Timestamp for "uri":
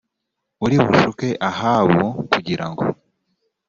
0.65-0.75